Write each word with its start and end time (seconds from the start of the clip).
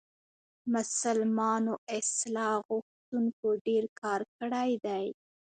مسلمانو 0.73 1.73
اصلاح 1.97 2.55
غوښتونکو 2.67 3.47
ډېر 3.65 3.83
کار 4.01 4.21
کړی 4.39 4.71
دی. 4.85 5.05